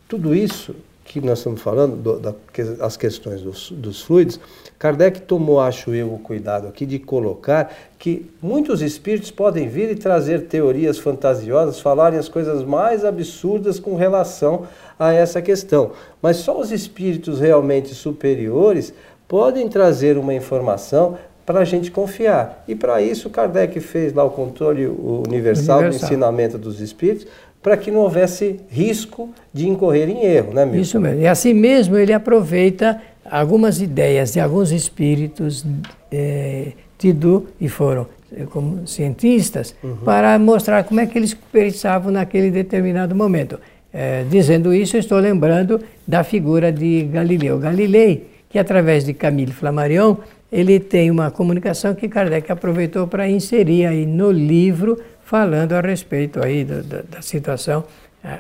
tudo 0.07 0.35
isso 0.35 0.77
que 1.21 1.27
nós 1.27 1.39
estamos 1.39 1.61
falando, 1.61 1.97
do, 1.97 2.19
da, 2.19 2.35
as 2.81 2.97
questões 2.97 3.43
dos, 3.43 3.71
dos 3.71 4.03
fluidos, 4.03 4.39
Kardec 4.79 5.23
tomou, 5.23 5.61
acho 5.61 5.95
eu, 5.95 6.13
o 6.13 6.19
cuidado 6.19 6.67
aqui 6.67 6.87
de 6.87 6.99
colocar 6.99 7.73
que 7.99 8.31
muitos 8.41 8.83
espíritos 8.83 9.31
podem 9.31 9.69
vir 9.69 9.91
e 9.91 9.95
trazer 9.95 10.47
teorias 10.47 10.99
fantasiosas, 10.99 11.81
falarem 11.81 12.19
as 12.19 12.29
coisas 12.29 12.65
mais 12.65 13.05
absurdas 13.05 13.79
com 13.79 13.95
relação 13.95 14.67
a 14.99 15.13
essa 15.13 15.41
questão. 15.41 15.93
Mas 16.21 16.39
só 16.39 16.59
os 16.59 16.73
espíritos 16.73 17.41
realmente 17.41 17.95
superiores 17.95 18.93
podem 19.29 19.69
trazer 19.69 20.19
uma 20.19 20.35
informação 20.35 21.17
para 21.45 21.61
a 21.61 21.65
gente 21.65 21.91
confiar. 21.91 22.65
E 22.69 22.75
para 22.75 23.03
isso, 23.03 23.29
Kardec 23.29 23.79
fez 23.81 24.13
lá 24.13 24.25
o 24.25 24.31
controle 24.31 24.87
universal, 24.87 25.79
universal. 25.79 25.81
do 25.83 25.95
ensinamento 25.95 26.59
dos 26.59 26.81
espíritos, 26.81 27.27
para 27.63 27.77
que 27.77 27.91
não 27.91 28.01
houvesse 28.01 28.61
risco 28.69 29.31
de 29.53 29.69
incorrer 29.69 30.09
em 30.09 30.25
erro, 30.25 30.53
né, 30.53 30.65
Milton? 30.65 30.81
Isso 30.81 31.01
mesmo. 31.01 31.21
E 31.21 31.27
assim 31.27 31.55
mesmo 31.55 31.97
ele 31.97 32.13
aproveita 32.13 33.01
algumas 33.31 33.81
ideias 33.81 34.33
de 34.33 34.41
alguns 34.41 34.73
espíritos 34.73 35.65
é, 36.11 36.73
tido 36.99 37.47
e 37.61 37.69
foram 37.69 38.07
eh, 38.37 38.45
como 38.51 38.87
cientistas 38.87 39.75
uhum. 39.83 39.97
para 40.05 40.39
mostrar 40.39 40.85
como 40.85 41.01
é 41.01 41.07
que 41.07 41.19
eles 41.19 41.35
pensavam 41.53 42.13
naquele 42.13 42.51
determinado 42.51 43.15
momento. 43.15 43.59
É, 43.93 44.25
dizendo 44.31 44.73
isso, 44.73 44.97
estou 44.97 45.19
lembrando 45.19 45.81
da 46.07 46.25
figura 46.25 46.73
de 46.73 47.05
Galileu 47.13 47.59
Galilei, 47.59 48.27
que 48.49 48.59
através 48.59 49.05
de 49.05 49.13
Camille 49.13 49.53
Flammarion, 49.53 50.17
ele 50.51 50.81
tem 50.81 51.11
uma 51.11 51.31
comunicação 51.31 51.95
que 51.95 52.09
Kardec 52.09 52.51
aproveitou 52.51 53.07
para 53.07 53.29
inserir 53.29 53.87
aí 53.87 54.07
no 54.07 54.31
livro 54.31 54.99
falando 55.33 55.73
a 55.73 55.81
respeito 55.81 56.45
aí 56.45 56.63
da, 56.63 56.83
da, 56.83 57.01
da 57.01 57.23
situação 57.23 57.85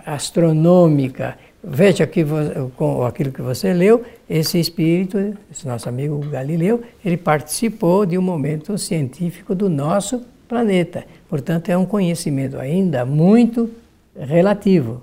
astronômica. 0.04 1.38
Veja 1.64 2.04
aqui 2.04 2.22
com 2.76 3.02
aquilo 3.06 3.32
que 3.32 3.40
você 3.40 3.72
leu, 3.72 4.02
esse 4.28 4.61
espírito, 4.61 5.16
esse 5.50 5.66
nosso 5.66 5.88
amigo 5.88 6.18
Galileu, 6.28 6.82
ele 7.02 7.16
participou 7.16 8.04
de 8.04 8.18
um 8.18 8.20
momento 8.20 8.76
científico 8.76 9.54
do 9.54 9.70
nosso 9.70 10.22
planeta. 10.46 11.06
Portanto, 11.30 11.70
é 11.70 11.78
um 11.78 11.87
conhecimento 11.87 12.58
ainda 12.58 13.06
muito 13.06 13.70
relativo. 14.14 15.00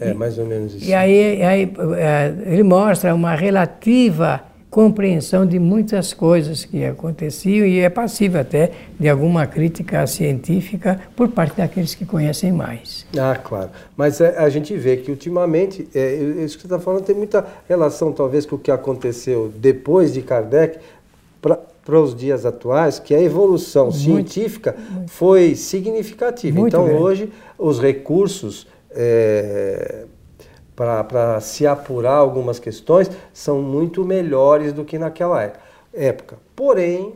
É, 0.00 0.14
mais 0.14 0.38
ou 0.38 0.46
menos 0.46 0.74
isso. 0.74 0.88
E 0.88 0.94
aí, 0.94 1.42
aí 1.42 1.70
é, 1.96 2.32
ele 2.46 2.62
mostra 2.62 3.14
uma 3.14 3.34
relativa 3.34 4.47
compreensão 4.70 5.46
de 5.46 5.58
muitas 5.58 6.12
coisas 6.12 6.64
que 6.64 6.84
aconteciam 6.84 7.66
e 7.66 7.78
é 7.78 7.88
passível 7.88 8.40
até 8.40 8.72
de 8.98 9.08
alguma 9.08 9.46
crítica 9.46 10.06
científica 10.06 11.00
por 11.16 11.28
parte 11.28 11.56
daqueles 11.56 11.94
que 11.94 12.04
conhecem 12.04 12.52
mais. 12.52 13.06
Ah, 13.18 13.34
claro. 13.34 13.70
Mas 13.96 14.20
é, 14.20 14.36
a 14.38 14.48
gente 14.48 14.76
vê 14.76 14.98
que 14.98 15.10
ultimamente, 15.10 15.88
é, 15.94 16.14
isso 16.44 16.56
que 16.56 16.62
você 16.62 16.66
está 16.66 16.78
falando 16.78 17.04
tem 17.04 17.16
muita 17.16 17.46
relação 17.68 18.12
talvez 18.12 18.44
com 18.44 18.56
o 18.56 18.58
que 18.58 18.70
aconteceu 18.70 19.50
depois 19.56 20.12
de 20.12 20.20
Kardec 20.20 20.78
para 21.40 22.00
os 22.00 22.14
dias 22.14 22.44
atuais, 22.44 22.98
que 22.98 23.14
a 23.14 23.22
evolução 23.22 23.84
muito, 23.84 23.98
científica 23.98 24.76
muito. 24.90 25.10
foi 25.10 25.54
significativa. 25.54 26.58
Muito 26.58 26.74
então 26.74 26.84
grande. 26.84 27.02
hoje 27.02 27.32
os 27.56 27.80
recursos 27.80 28.66
é, 28.90 30.04
para 30.78 31.40
se 31.40 31.66
apurar 31.66 32.14
algumas 32.14 32.60
questões 32.60 33.10
são 33.32 33.60
muito 33.60 34.04
melhores 34.04 34.72
do 34.72 34.84
que 34.84 34.96
naquela 34.96 35.42
é, 35.42 35.54
época. 35.92 36.36
Porém, 36.54 37.14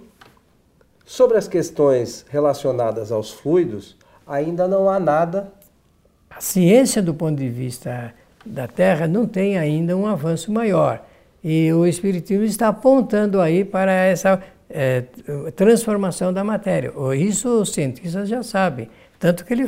sobre 1.07 1.38
as 1.38 1.47
questões 1.47 2.26
relacionadas 2.28 3.12
aos 3.12 3.31
fluidos, 3.31 3.97
ainda 4.26 4.66
não 4.66 4.90
há 4.90 4.99
nada. 4.99 5.52
A 6.28 6.40
ciência, 6.40 7.00
do 7.00 7.14
ponto 7.14 7.37
de 7.37 7.49
vista 7.49 8.12
da 8.45 8.66
Terra, 8.66 9.07
não 9.07 9.26
tem 9.26 9.57
ainda 9.57 9.97
um 9.97 10.09
avanço 10.09 10.50
maior. 10.50 11.00
E 11.45 11.73
o 11.73 11.87
Espiritismo 11.87 12.42
está 12.42 12.66
apontando 12.66 13.40
aí 13.40 13.64
para 13.64 13.92
essa 13.92 14.42
é, 14.69 15.02
transformação 15.54 16.33
da 16.33 16.42
matéria. 16.42 16.92
Isso 17.16 17.49
os 17.61 17.73
cientistas 17.73 18.28
já 18.28 18.42
sabem. 18.42 18.90
Tanto 19.23 19.45
que 19.45 19.52
ele, 19.52 19.67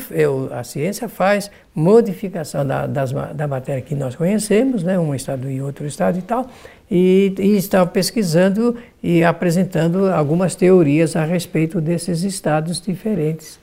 a 0.51 0.65
ciência 0.65 1.09
faz 1.09 1.49
modificação 1.73 2.67
da, 2.67 2.89
das, 2.89 3.13
da 3.13 3.47
matéria 3.47 3.81
que 3.81 3.95
nós 3.95 4.17
conhecemos, 4.17 4.83
né, 4.83 4.99
um 4.99 5.15
estado 5.15 5.49
e 5.49 5.63
outro 5.63 5.87
estado 5.87 6.19
e 6.19 6.23
tal, 6.23 6.51
e, 6.91 7.33
e 7.39 7.57
está 7.57 7.87
pesquisando 7.87 8.77
e 9.01 9.23
apresentando 9.23 10.13
algumas 10.13 10.57
teorias 10.57 11.15
a 11.15 11.25
respeito 11.25 11.81
desses 11.81 12.25
estados 12.25 12.81
diferentes, 12.81 13.61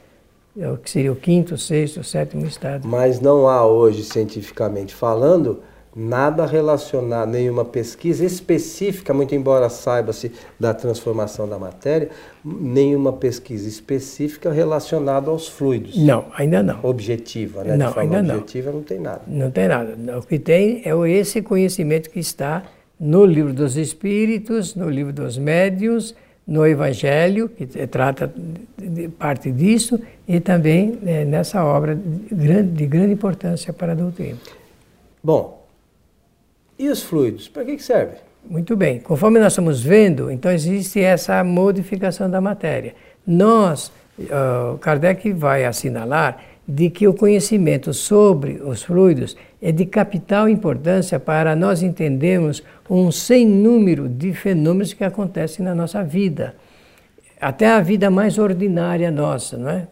é 0.57 0.73
que 0.81 0.89
seria 0.89 1.11
o 1.11 1.15
quinto, 1.17 1.57
sexto, 1.57 2.01
sétimo 2.05 2.45
estado. 2.45 2.87
Mas 2.87 3.19
não 3.19 3.49
há 3.49 3.65
hoje, 3.65 4.05
cientificamente 4.05 4.95
falando, 4.95 5.59
nada 5.95 6.45
relacionado, 6.45 7.31
nenhuma 7.31 7.65
pesquisa 7.65 8.23
específica, 8.23 9.13
muito 9.13 9.35
embora 9.35 9.69
saiba-se 9.69 10.31
da 10.59 10.73
transformação 10.73 11.47
da 11.47 11.59
matéria, 11.59 12.09
nenhuma 12.43 13.13
pesquisa 13.13 13.67
específica 13.67 14.51
relacionada 14.51 15.29
aos 15.29 15.47
fluidos. 15.47 15.97
Não, 15.97 16.25
ainda 16.37 16.63
não. 16.63 16.79
Objetiva, 16.83 17.63
né? 17.63 17.75
Não, 17.75 17.93
ainda 17.97 18.21
não. 18.21 18.35
Objetiva 18.35 18.71
não 18.71 18.83
tem 18.83 18.99
nada. 18.99 19.21
Não 19.27 19.51
tem 19.51 19.67
nada. 19.67 20.17
O 20.17 20.21
que 20.21 20.39
tem 20.39 20.81
é 20.85 21.09
esse 21.09 21.41
conhecimento 21.41 22.09
que 22.09 22.19
está 22.19 22.63
no 22.99 23.25
livro 23.25 23.53
dos 23.53 23.75
Espíritos, 23.75 24.75
no 24.75 24.89
livro 24.89 25.11
dos 25.11 25.37
Médios, 25.37 26.15
no 26.47 26.65
Evangelho, 26.65 27.49
que 27.49 27.65
trata 27.65 28.31
de 28.77 29.07
parte 29.09 29.51
disso, 29.51 29.99
e 30.27 30.39
também 30.39 30.99
é, 31.05 31.23
nessa 31.25 31.63
obra 31.63 31.95
de 31.95 32.35
grande, 32.35 32.71
de 32.71 32.85
grande 32.85 33.13
importância 33.13 33.71
para 33.71 33.91
a 33.91 33.95
doutrina. 33.95 34.37
Bom, 35.23 35.60
e 36.77 36.89
os 36.89 37.03
fluidos, 37.03 37.47
para 37.47 37.65
que, 37.65 37.75
que 37.75 37.83
serve? 37.83 38.15
Muito 38.49 38.75
bem. 38.75 38.99
Conforme 38.99 39.39
nós 39.39 39.53
estamos 39.53 39.83
vendo, 39.83 40.31
então 40.31 40.51
existe 40.51 40.99
essa 40.99 41.43
modificação 41.43 42.29
da 42.29 42.41
matéria. 42.41 42.95
Nós, 43.25 43.91
uh, 44.19 44.77
Kardec 44.79 45.31
vai 45.33 45.63
assinalar 45.65 46.43
de 46.67 46.89
que 46.89 47.07
o 47.07 47.13
conhecimento 47.13 47.93
sobre 47.93 48.61
os 48.63 48.83
fluidos 48.83 49.35
é 49.61 49.71
de 49.71 49.85
capital 49.85 50.47
importância 50.49 51.19
para 51.19 51.55
nós 51.55 51.83
entendermos 51.83 52.63
um 52.89 53.11
sem 53.11 53.45
número 53.45 54.09
de 54.09 54.33
fenômenos 54.33 54.93
que 54.93 55.03
acontecem 55.03 55.63
na 55.63 55.75
nossa 55.75 56.03
vida. 56.03 56.55
Até 57.39 57.67
a 57.67 57.81
vida 57.81 58.09
mais 58.09 58.37
ordinária 58.37 59.09
nossa, 59.11 59.57
não 59.57 59.69
é? 59.69 59.87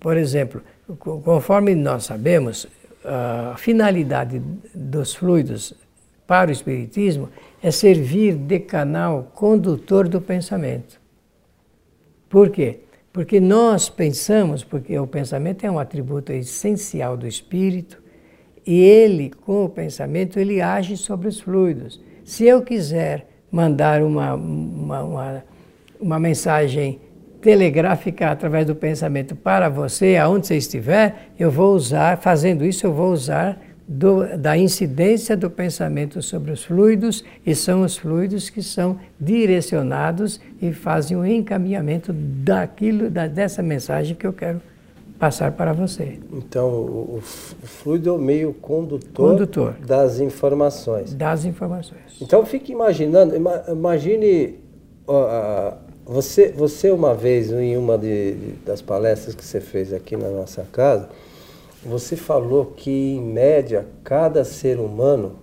Por 0.00 0.16
exemplo, 0.16 0.62
conforme 0.98 1.74
nós 1.74 2.04
sabemos, 2.04 2.66
a 3.04 3.56
finalidade 3.56 4.40
dos 4.74 5.14
fluidos 5.14 5.74
para 6.26 6.48
o 6.48 6.52
Espiritismo 6.52 7.28
é 7.62 7.70
servir 7.70 8.34
de 8.34 8.60
canal 8.60 9.30
condutor 9.34 10.08
do 10.08 10.20
pensamento. 10.20 11.00
Por 12.28 12.50
quê? 12.50 12.80
Porque 13.12 13.38
nós 13.38 13.88
pensamos, 13.88 14.64
porque 14.64 14.98
o 14.98 15.06
pensamento 15.06 15.64
é 15.64 15.70
um 15.70 15.78
atributo 15.78 16.32
essencial 16.32 17.16
do 17.16 17.28
espírito, 17.28 18.02
e 18.66 18.80
ele, 18.80 19.30
com 19.30 19.66
o 19.66 19.68
pensamento, 19.68 20.38
ele 20.38 20.60
age 20.60 20.96
sobre 20.96 21.28
os 21.28 21.38
fluidos. 21.38 22.00
Se 22.24 22.44
eu 22.44 22.62
quiser 22.62 23.26
mandar 23.52 24.02
uma, 24.02 24.34
uma, 24.34 25.02
uma, 25.02 25.44
uma 26.00 26.18
mensagem 26.18 26.98
telegráfica 27.44 28.30
através 28.30 28.66
do 28.66 28.74
pensamento 28.74 29.36
para 29.36 29.68
você, 29.68 30.16
aonde 30.16 30.46
você 30.46 30.56
estiver, 30.56 31.28
eu 31.38 31.50
vou 31.50 31.74
usar, 31.74 32.16
fazendo 32.16 32.64
isso, 32.64 32.86
eu 32.86 32.92
vou 32.92 33.12
usar 33.12 33.60
do, 33.86 34.38
da 34.38 34.56
incidência 34.56 35.36
do 35.36 35.50
pensamento 35.50 36.22
sobre 36.22 36.50
os 36.52 36.64
fluidos, 36.64 37.22
e 37.44 37.54
são 37.54 37.82
os 37.82 37.98
fluidos 37.98 38.48
que 38.48 38.62
são 38.62 38.98
direcionados 39.20 40.40
e 40.62 40.72
fazem 40.72 41.18
o 41.18 41.20
um 41.20 41.26
encaminhamento 41.26 42.14
daquilo, 42.14 43.10
da, 43.10 43.26
dessa 43.26 43.62
mensagem 43.62 44.16
que 44.16 44.26
eu 44.26 44.32
quero 44.32 44.62
passar 45.18 45.52
para 45.52 45.74
você. 45.74 46.18
Então, 46.32 46.66
o, 46.66 47.18
o 47.18 47.66
fluido 47.66 48.08
é 48.08 48.12
o 48.12 48.18
meio 48.18 48.54
condutor, 48.54 49.32
condutor, 49.32 49.74
das 49.86 50.18
informações. 50.18 51.12
Das 51.12 51.44
informações. 51.44 52.16
Então, 52.22 52.46
fique 52.46 52.72
imaginando, 52.72 53.34
imagine 53.70 54.58
uh, 55.06 55.83
você, 56.06 56.48
você 56.50 56.90
uma 56.90 57.14
vez, 57.14 57.50
em 57.50 57.76
uma 57.76 57.96
de, 57.96 58.34
das 58.64 58.82
palestras 58.82 59.34
que 59.34 59.44
você 59.44 59.60
fez 59.60 59.92
aqui 59.92 60.16
na 60.16 60.28
nossa 60.28 60.66
casa, 60.70 61.08
você 61.84 62.16
falou 62.16 62.66
que, 62.76 62.90
em 62.90 63.20
média, 63.20 63.86
cada 64.02 64.44
ser 64.44 64.78
humano 64.78 65.36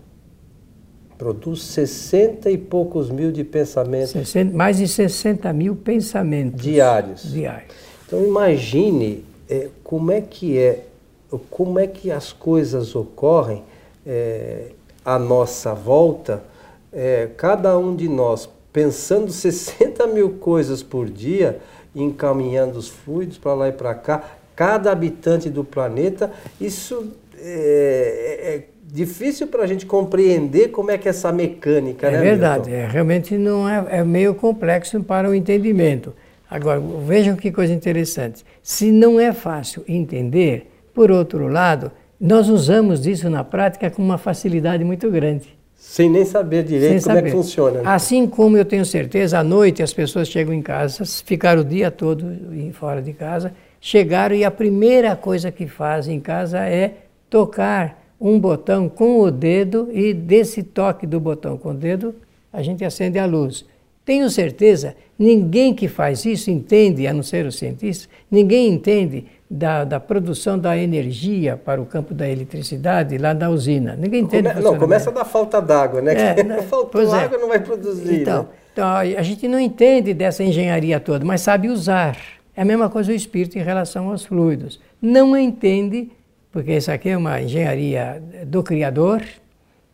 produz 1.17 1.61
60 1.63 2.49
e 2.49 2.57
poucos 2.57 3.09
mil 3.09 3.31
de 3.31 3.43
pensamentos. 3.43 4.11
60, 4.11 4.55
mais 4.55 4.77
de 4.77 4.87
60 4.87 5.53
mil 5.53 5.75
pensamentos. 5.75 6.61
Diários. 6.61 7.31
Diários. 7.31 7.71
Então 8.07 8.23
imagine 8.25 9.23
é, 9.47 9.69
como 9.83 10.11
é 10.11 10.19
que 10.19 10.57
é, 10.57 10.85
como 11.49 11.77
é 11.77 11.85
que 11.85 12.11
as 12.11 12.33
coisas 12.33 12.95
ocorrem 12.95 13.63
é, 14.05 14.71
à 15.05 15.19
nossa 15.19 15.73
volta, 15.75 16.43
é, 16.91 17.29
cada 17.37 17.77
um 17.77 17.95
de 17.95 18.09
nós 18.09 18.49
pensando 18.71 19.31
60 19.31 20.07
mil 20.07 20.31
coisas 20.31 20.81
por 20.81 21.09
dia, 21.09 21.59
encaminhando 21.95 22.79
os 22.79 22.87
fluidos 22.87 23.37
para 23.37 23.53
lá 23.53 23.67
e 23.69 23.71
para 23.71 23.93
cá, 23.93 24.23
cada 24.55 24.91
habitante 24.91 25.49
do 25.49 25.63
planeta, 25.63 26.31
isso 26.59 27.11
é, 27.37 28.39
é, 28.41 28.55
é 28.55 28.67
difícil 28.83 29.47
para 29.47 29.63
a 29.63 29.67
gente 29.67 29.85
compreender 29.85 30.69
como 30.69 30.91
é 30.91 30.97
que 30.97 31.07
é 31.07 31.11
essa 31.11 31.31
mecânica, 31.31 32.07
é 32.07 32.11
né? 32.11 32.17
É 32.17 32.21
verdade, 32.21 32.73
é, 32.73 32.85
realmente 32.85 33.37
não 33.37 33.67
é, 33.67 33.99
é 33.99 34.03
meio 34.03 34.35
complexo 34.35 35.01
para 35.03 35.29
o 35.29 35.35
entendimento. 35.35 36.13
Agora, 36.49 36.81
vejam 37.05 37.37
que 37.37 37.49
coisa 37.49 37.73
interessante. 37.73 38.43
Se 38.61 38.91
não 38.91 39.17
é 39.17 39.31
fácil 39.31 39.85
entender, 39.87 40.69
por 40.93 41.09
outro 41.09 41.47
lado, 41.47 41.91
nós 42.19 42.49
usamos 42.49 43.07
isso 43.07 43.29
na 43.29 43.43
prática 43.43 43.89
com 43.89 44.03
uma 44.03 44.17
facilidade 44.17 44.83
muito 44.83 45.09
grande. 45.09 45.60
Sem 45.81 46.11
nem 46.11 46.23
saber 46.23 46.63
direito 46.63 46.91
Sem 46.91 47.01
como 47.01 47.15
saber. 47.15 47.19
é 47.19 47.23
que 47.23 47.35
funciona. 47.35 47.81
Assim 47.83 48.27
como 48.27 48.55
eu 48.55 48.63
tenho 48.63 48.85
certeza, 48.85 49.39
à 49.39 49.43
noite 49.43 49.81
as 49.81 49.91
pessoas 49.91 50.27
chegam 50.27 50.53
em 50.53 50.61
casa, 50.61 51.03
ficaram 51.25 51.63
o 51.63 51.65
dia 51.65 51.89
todo 51.89 52.23
fora 52.71 53.01
de 53.01 53.11
casa, 53.13 53.51
chegaram 53.81 54.35
e 54.35 54.45
a 54.45 54.51
primeira 54.51 55.15
coisa 55.15 55.51
que 55.51 55.65
fazem 55.65 56.17
em 56.17 56.19
casa 56.19 56.59
é 56.59 56.93
tocar 57.31 57.99
um 58.21 58.39
botão 58.39 58.87
com 58.87 59.21
o 59.21 59.31
dedo 59.31 59.89
e 59.91 60.13
desse 60.13 60.61
toque 60.61 61.07
do 61.07 61.19
botão 61.19 61.57
com 61.57 61.71
o 61.71 61.73
dedo 61.73 62.13
a 62.53 62.61
gente 62.61 62.85
acende 62.85 63.17
a 63.17 63.25
luz. 63.25 63.65
Tenho 64.05 64.29
certeza, 64.29 64.95
ninguém 65.17 65.73
que 65.73 65.87
faz 65.87 66.25
isso 66.25 66.51
entende, 66.51 67.07
a 67.07 67.13
não 67.13 67.23
ser 67.23 67.47
os 67.47 67.57
cientistas, 67.57 68.07
ninguém 68.29 68.71
entende 68.71 69.25
da, 69.53 69.83
da 69.83 69.99
produção 69.99 70.57
da 70.57 70.77
energia 70.77 71.57
para 71.57 71.81
o 71.81 71.85
campo 71.85 72.13
da 72.13 72.25
eletricidade 72.25 73.17
lá 73.17 73.33
da 73.33 73.49
usina. 73.49 73.97
Ninguém 73.97 74.21
entende. 74.21 74.47
Come, 74.47 74.61
não, 74.61 74.77
começa 74.77 75.11
da 75.11 75.25
falta 75.25 75.61
d'água, 75.61 76.01
né? 76.01 76.13
É, 76.13 76.39
né? 76.41 76.61
Faltou 76.61 77.01
é. 77.01 77.23
água, 77.25 77.37
não 77.37 77.49
vai 77.49 77.59
produzir. 77.59 78.21
Então, 78.21 78.43
né? 78.43 78.49
então, 78.71 78.87
a 78.87 79.21
gente 79.21 79.49
não 79.49 79.59
entende 79.59 80.13
dessa 80.13 80.41
engenharia 80.41 81.01
toda, 81.01 81.25
mas 81.25 81.41
sabe 81.41 81.67
usar. 81.67 82.17
É 82.55 82.61
a 82.61 82.65
mesma 82.65 82.89
coisa 82.89 83.11
o 83.11 83.15
espírito 83.15 83.57
em 83.57 83.61
relação 83.61 84.09
aos 84.09 84.25
fluidos. 84.25 84.79
Não 85.01 85.35
entende, 85.35 86.09
porque 86.49 86.71
isso 86.77 86.89
aqui 86.89 87.09
é 87.09 87.17
uma 87.17 87.41
engenharia 87.41 88.23
do 88.47 88.63
Criador, 88.63 89.21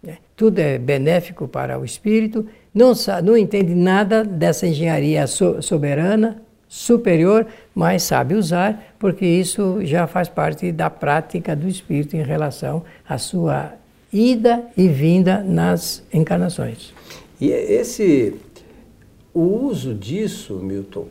né? 0.03 0.17
tudo 0.35 0.59
é 0.59 0.77
benéfico 0.77 1.47
para 1.47 1.79
o 1.79 1.85
espírito, 1.85 2.45
não, 2.71 2.93
não 3.23 3.35
entende 3.35 3.73
nada 3.73 4.23
dessa 4.23 4.67
engenharia 4.67 5.25
so, 5.25 5.63
soberana, 5.63 6.43
superior, 6.67 7.45
mas 7.73 8.03
sabe 8.03 8.35
usar, 8.35 8.95
porque 8.99 9.25
isso 9.25 9.79
já 9.83 10.07
faz 10.07 10.27
parte 10.27 10.71
da 10.71 10.89
prática 10.89 11.55
do 11.55 11.67
espírito 11.67 12.15
em 12.15 12.23
relação 12.23 12.83
à 13.07 13.17
sua 13.17 13.73
ida 14.11 14.65
e 14.75 14.87
vinda 14.87 15.43
nas 15.43 16.03
encarnações. 16.13 16.93
E 17.39 17.49
esse 17.49 18.35
o 19.33 19.67
uso 19.67 19.93
disso, 19.93 20.55
Milton, 20.55 21.07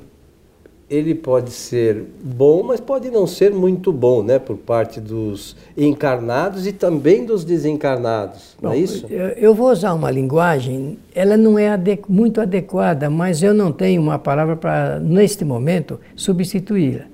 ele 0.89 1.17
pode 1.17 1.51
ser 1.51 2.05
bom, 2.23 2.63
mas 2.63 2.79
pode 2.79 3.11
não 3.11 3.27
ser 3.27 3.53
muito 3.53 3.93
bom, 3.93 4.23
né, 4.23 4.39
por 4.39 4.57
parte 4.57 5.01
dos 5.01 5.57
encarnados 5.77 6.65
e 6.65 6.73
também 6.73 7.25
dos 7.25 7.45
desencarnados, 7.45 8.57
não 8.63 8.73
é 8.73 8.79
isso? 8.79 9.07
Eu 9.37 9.53
vou 9.53 9.71
usar 9.71 9.95
uma 9.95 10.11
linguagem, 10.11 10.97
ela 11.13 11.37
não 11.37 11.59
é 11.59 11.77
muito 12.09 12.41
adequada, 12.41 13.11
mas 13.11 13.43
eu 13.43 13.53
não 13.53 13.73
tenho 13.73 14.01
uma 14.01 14.19
palavra 14.19 14.55
para, 14.55 15.01
neste 15.01 15.45
momento, 15.45 15.99
substituí-la. 16.15 17.05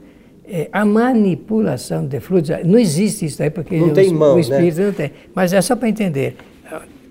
É, 0.45 0.69
a 0.71 0.85
manipulação 0.85 2.05
de 2.07 2.21
fluidos, 2.21 2.51
não 2.67 2.79
existe 2.79 3.25
isso 3.25 3.43
aí, 3.43 3.49
porque 3.49 3.79
não 3.79 3.91
tem 3.91 4.13
mão, 4.13 4.37
o 4.37 4.39
espírito 4.39 4.81
né? 4.81 4.87
não 4.87 4.93
tem. 4.93 5.11
Mas 5.35 5.55
é 5.55 5.63
só 5.63 5.75
para 5.75 5.89
entender. 5.89 6.37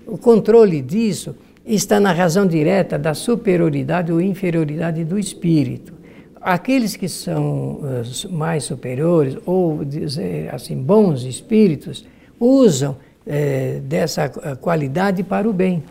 O 0.06 0.16
controle 0.16 0.80
disso 0.80 1.34
está 1.66 1.98
na 1.98 2.12
razão 2.12 2.46
direta 2.46 2.96
da 2.96 3.14
superioridade 3.14 4.12
ou 4.12 4.20
inferioridade 4.20 5.02
do 5.02 5.18
espírito 5.18 6.01
aqueles 6.42 6.96
que 6.96 7.08
são 7.08 7.80
uh, 7.80 8.32
mais 8.32 8.64
superiores 8.64 9.36
ou 9.46 9.84
dizer 9.84 10.52
assim 10.54 10.76
bons 10.76 11.22
espíritos 11.24 12.04
usam 12.38 12.96
eh, 13.24 13.80
dessa 13.84 14.24
eh, 14.24 14.56
qualidade 14.56 15.22
para 15.22 15.48
o 15.48 15.52
bem, 15.52 15.84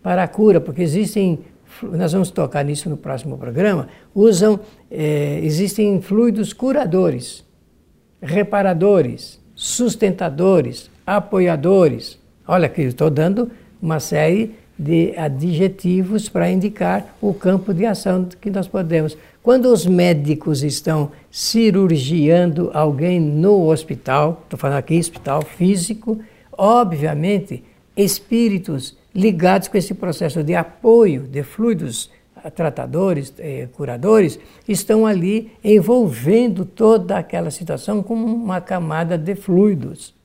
para 0.00 0.22
a 0.22 0.28
cura, 0.28 0.60
porque 0.60 0.82
existem 0.82 1.40
nós 1.82 2.12
vamos 2.12 2.30
tocar 2.30 2.64
nisso 2.64 2.88
no 2.88 2.96
próximo 2.96 3.36
programa. 3.36 3.88
Usam 4.14 4.60
eh, 4.88 5.40
existem 5.42 6.00
fluidos 6.00 6.52
curadores, 6.52 7.44
reparadores, 8.22 9.40
sustentadores, 9.54 10.88
apoiadores. 11.04 12.18
Olha 12.46 12.68
que 12.68 12.82
estou 12.82 13.10
dando 13.10 13.50
uma 13.82 13.98
série 13.98 14.54
de 14.78 15.14
adjetivos 15.16 16.28
para 16.28 16.50
indicar 16.50 17.16
o 17.20 17.32
campo 17.32 17.72
de 17.72 17.86
ação 17.86 18.28
que 18.40 18.50
nós 18.50 18.68
podemos. 18.68 19.16
Quando 19.42 19.66
os 19.66 19.86
médicos 19.86 20.62
estão 20.62 21.10
cirurgiando 21.30 22.70
alguém 22.74 23.20
no 23.20 23.68
hospital, 23.68 24.42
estou 24.44 24.58
falando 24.58 24.78
aqui 24.78 24.98
hospital 24.98 25.42
físico, 25.42 26.18
obviamente 26.52 27.62
espíritos 27.96 28.96
ligados 29.14 29.68
com 29.68 29.78
esse 29.78 29.94
processo 29.94 30.42
de 30.42 30.54
apoio 30.54 31.22
de 31.22 31.42
fluidos 31.42 32.10
tratadores, 32.54 33.32
eh, 33.38 33.68
curadores, 33.72 34.38
estão 34.68 35.06
ali 35.06 35.50
envolvendo 35.64 36.64
toda 36.64 37.16
aquela 37.16 37.50
situação 37.50 38.02
com 38.02 38.14
uma 38.14 38.60
camada 38.60 39.18
de 39.18 39.34
fluidos 39.34 40.15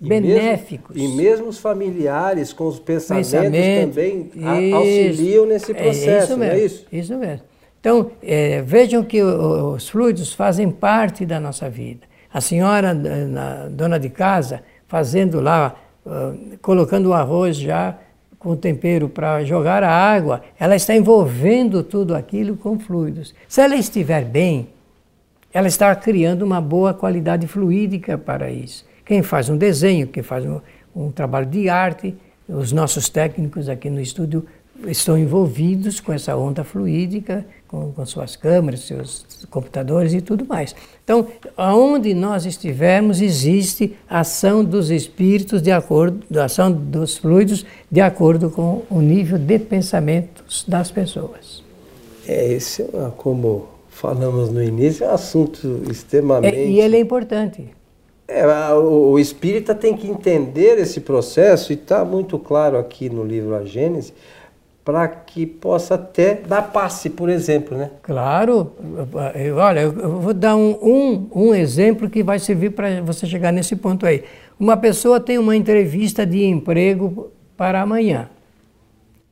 e 0.00 0.08
benéficos. 0.08 0.96
Mesmo, 0.96 1.14
e 1.14 1.16
mesmo 1.16 1.48
os 1.48 1.58
familiares 1.58 2.52
com 2.52 2.66
os 2.66 2.78
pensamentos 2.78 3.30
Pensamento, 3.30 3.88
também 3.88 4.30
isso, 4.34 4.76
auxiliam 4.76 5.46
nesse 5.46 5.74
processo, 5.74 6.08
é 6.08 6.18
isso 6.18 6.36
mesmo, 6.36 6.38
não 6.38 6.44
é 6.44 6.58
isso? 6.64 6.86
Isso 6.92 7.18
mesmo. 7.18 7.44
Então, 7.80 8.10
é, 8.22 8.62
vejam 8.62 9.04
que 9.04 9.22
os 9.22 9.88
fluidos 9.90 10.32
fazem 10.32 10.70
parte 10.70 11.26
da 11.26 11.38
nossa 11.38 11.68
vida. 11.68 12.06
A 12.32 12.40
senhora, 12.40 12.94
na, 12.94 13.68
dona 13.68 13.98
de 13.98 14.08
casa, 14.08 14.62
fazendo 14.88 15.40
lá, 15.40 15.76
uh, 16.04 16.56
colocando 16.62 17.10
o 17.10 17.12
arroz 17.12 17.56
já 17.56 17.98
com 18.38 18.56
tempero 18.56 19.08
para 19.08 19.44
jogar 19.44 19.82
a 19.82 19.90
água, 19.90 20.42
ela 20.58 20.74
está 20.74 20.94
envolvendo 20.94 21.82
tudo 21.82 22.14
aquilo 22.14 22.56
com 22.56 22.78
fluidos. 22.78 23.34
Se 23.46 23.60
ela 23.60 23.76
estiver 23.76 24.24
bem, 24.24 24.68
ela 25.52 25.68
está 25.68 25.94
criando 25.94 26.42
uma 26.42 26.60
boa 26.60 26.92
qualidade 26.92 27.46
fluídica 27.46 28.18
para 28.18 28.50
isso. 28.50 28.84
Quem 29.04 29.22
faz 29.22 29.48
um 29.48 29.56
desenho, 29.56 30.06
quem 30.06 30.22
faz 30.22 30.44
um, 30.44 30.60
um 30.94 31.10
trabalho 31.10 31.46
de 31.46 31.68
arte, 31.68 32.14
os 32.48 32.72
nossos 32.72 33.08
técnicos 33.08 33.68
aqui 33.68 33.88
no 33.88 34.00
estúdio 34.00 34.44
estão 34.86 35.16
envolvidos 35.16 36.00
com 36.00 36.12
essa 36.12 36.36
onda 36.36 36.64
fluídica, 36.64 37.46
com, 37.68 37.92
com, 37.92 38.04
suas 38.04 38.36
câmeras, 38.36 38.80
seus 38.80 39.46
computadores 39.50 40.12
e 40.12 40.20
tudo 40.20 40.44
mais. 40.44 40.74
Então, 41.02 41.28
aonde 41.56 42.12
nós 42.12 42.44
estivermos, 42.44 43.20
existe 43.20 43.96
ação 44.08 44.64
dos 44.64 44.90
espíritos 44.90 45.62
de 45.62 45.70
acordo, 45.70 46.24
ação 46.40 46.70
dos 46.72 47.16
fluidos 47.16 47.64
de 47.90 48.00
acordo 48.00 48.50
com 48.50 48.82
o 48.90 49.00
nível 49.00 49.38
de 49.38 49.58
pensamentos 49.58 50.64
das 50.66 50.90
pessoas. 50.90 51.62
É, 52.26 52.52
esse 52.52 52.82
é 52.82 53.12
como 53.16 53.68
falamos 53.88 54.50
no 54.50 54.62
início, 54.62 55.04
é 55.04 55.08
um 55.08 55.14
assunto 55.14 55.82
extremamente. 55.90 56.56
É, 56.56 56.66
e 56.66 56.80
ele 56.80 56.96
é 56.96 57.00
importante. 57.00 57.68
É, 58.26 58.46
o, 58.72 59.12
o 59.12 59.18
espírita 59.18 59.74
tem 59.74 59.96
que 59.96 60.08
entender 60.08 60.78
esse 60.78 61.00
processo, 61.00 61.72
e 61.72 61.74
está 61.74 62.04
muito 62.04 62.38
claro 62.38 62.78
aqui 62.78 63.10
no 63.10 63.22
livro 63.22 63.54
A 63.54 63.64
Gênese, 63.64 64.14
para 64.84 65.08
que 65.08 65.46
possa 65.46 65.94
até 65.94 66.34
dar 66.34 66.70
passe, 66.70 67.08
por 67.08 67.30
exemplo, 67.30 67.76
né? 67.76 67.90
Claro. 68.02 68.72
Olha, 69.56 69.80
eu 69.80 70.20
vou 70.20 70.34
dar 70.34 70.56
um, 70.56 70.78
um, 70.82 71.28
um 71.34 71.54
exemplo 71.54 72.10
que 72.10 72.22
vai 72.22 72.38
servir 72.38 72.70
para 72.70 73.00
você 73.00 73.26
chegar 73.26 73.50
nesse 73.50 73.76
ponto 73.76 74.04
aí. 74.04 74.24
Uma 74.58 74.76
pessoa 74.76 75.18
tem 75.18 75.38
uma 75.38 75.56
entrevista 75.56 76.26
de 76.26 76.44
emprego 76.44 77.32
para 77.56 77.80
amanhã. 77.80 78.28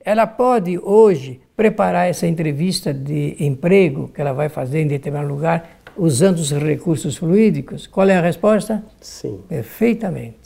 Ela 0.05 0.27
pode 0.27 0.79
hoje 0.79 1.41
preparar 1.55 2.09
essa 2.09 2.27
entrevista 2.27 2.93
de 2.93 3.37
emprego 3.39 4.09
que 4.09 4.21
ela 4.21 4.33
vai 4.33 4.49
fazer 4.49 4.81
em 4.81 4.87
determinado 4.87 5.29
lugar 5.29 5.82
usando 5.97 6.39
os 6.39 6.51
recursos 6.51 7.17
fluídicos? 7.17 7.87
Qual 7.87 8.09
é 8.09 8.17
a 8.17 8.21
resposta? 8.21 8.85
Sim. 9.01 9.41
Perfeitamente. 9.49 10.37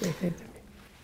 Perfeitamente. 0.00 0.48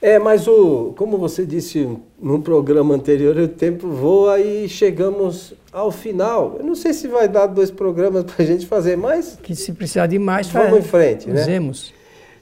É, 0.00 0.18
mas 0.18 0.46
o, 0.46 0.92
como 0.98 1.16
você 1.16 1.46
disse 1.46 1.88
no 2.20 2.42
programa 2.42 2.94
anterior, 2.94 3.34
o 3.38 3.48
tempo 3.48 3.88
voa 3.88 4.38
e 4.38 4.68
chegamos 4.68 5.54
ao 5.72 5.90
final. 5.90 6.56
Eu 6.58 6.64
não 6.66 6.74
sei 6.74 6.92
se 6.92 7.08
vai 7.08 7.26
dar 7.26 7.46
dois 7.46 7.70
programas 7.70 8.24
para 8.24 8.44
a 8.44 8.46
gente 8.46 8.66
fazer, 8.66 8.96
mas. 8.96 9.38
Que 9.42 9.56
se 9.56 9.72
precisar 9.72 10.06
de 10.06 10.18
mais, 10.18 10.46
vamos 10.48 10.70
faz, 10.70 10.84
em 10.84 10.86
frente, 10.86 11.28
né? 11.30 11.40
Usemos. 11.40 11.94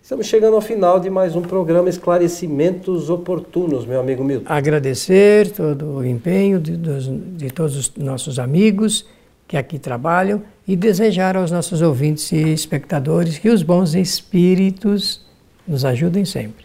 Estamos 0.03 0.27
chegando 0.27 0.57
ao 0.57 0.61
final 0.61 0.99
de 0.99 1.09
mais 1.09 1.37
um 1.37 1.43
programa 1.43 1.89
Esclarecimentos 1.89 3.09
Oportunos, 3.09 3.87
meu 3.87 4.01
amigo 4.01 4.25
Milton. 4.25 4.53
Agradecer 4.53 5.53
todo 5.53 5.99
o 5.99 6.05
empenho 6.05 6.59
de, 6.59 6.77
de 6.77 7.51
todos 7.53 7.77
os 7.77 7.95
nossos 7.95 8.41
amigos 8.41 9.07
que 9.53 9.57
aqui 9.59 9.79
trabalham 9.79 10.41
e 10.67 10.75
desejar 10.75 11.37
aos 11.37 11.51
nossos 11.51 11.83
ouvintes 11.83 12.33
e 12.33 12.55
espectadores 12.55 13.39
que 13.39 13.51
os 13.51 13.63
bons 13.63 13.95
espíritos 13.95 15.21
nos 15.69 15.85
ajudem 15.85 16.25
sempre. 16.25 16.65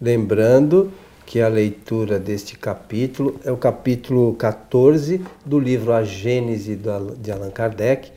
Lembrando 0.00 0.90
que 1.26 1.42
a 1.42 1.48
leitura 1.48 2.18
deste 2.18 2.56
capítulo 2.56 3.38
é 3.44 3.52
o 3.52 3.58
capítulo 3.58 4.32
14 4.36 5.20
do 5.44 5.60
livro 5.60 5.92
A 5.92 6.02
Gênese 6.02 6.80
de 7.20 7.30
Allan 7.30 7.50
Kardec. 7.50 8.10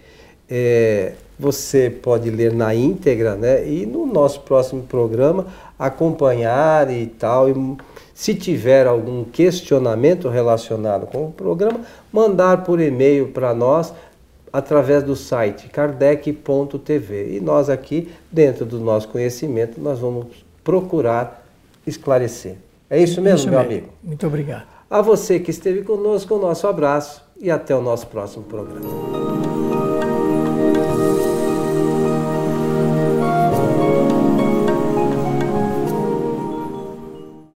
É, 0.50 1.16
você 1.38 1.90
pode 1.90 2.30
ler 2.30 2.54
na 2.54 2.74
íntegra, 2.74 3.36
né? 3.36 3.68
E 3.68 3.86
no 3.86 4.06
nosso 4.06 4.40
próximo 4.40 4.84
programa 4.84 5.48
acompanhar 5.78 6.92
e 6.92 7.06
tal. 7.08 7.50
E 7.50 7.78
se 8.14 8.34
tiver 8.34 8.88
algum 8.88 9.24
questionamento 9.24 10.28
relacionado 10.30 11.08
com 11.08 11.28
o 11.28 11.32
programa, 11.32 11.82
mandar 12.12 12.64
por 12.64 12.80
e-mail 12.80 13.28
para 13.28 13.54
nós 13.54 13.94
através 14.52 15.04
do 15.04 15.16
site 15.16 15.70
kardec.tv. 15.70 17.38
E 17.38 17.40
nós 17.40 17.70
aqui, 17.70 18.10
dentro 18.32 18.66
do 18.66 18.80
nosso 18.80 19.08
conhecimento, 19.10 19.80
nós 19.80 20.00
vamos 20.00 20.28
procurar 20.64 21.46
esclarecer. 21.86 22.56
É 22.90 23.00
isso 23.00 23.22
mesmo, 23.22 23.38
isso 23.38 23.50
meu 23.50 23.60
mesmo. 23.60 23.74
amigo? 23.74 23.90
Muito 24.04 24.26
obrigado. 24.26 24.66
A 24.90 25.02
você 25.02 25.40
que 25.40 25.52
esteve 25.52 25.84
conosco, 25.84 26.36
o 26.36 26.40
nosso 26.40 26.66
abraço 26.66 27.22
e 27.40 27.52
até 27.52 27.76
o 27.76 27.82
nosso 27.82 28.08
próximo 28.08 28.44
programa. 28.46 29.87